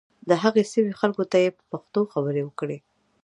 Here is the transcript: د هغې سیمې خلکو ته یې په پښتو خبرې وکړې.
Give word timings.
د 0.29 0.31
هغې 0.43 0.63
سیمې 0.73 0.93
خلکو 1.01 1.23
ته 1.31 1.37
یې 1.43 1.49
په 1.57 1.63
پښتو 1.71 2.01
خبرې 2.13 2.41
وکړې. 2.45 2.77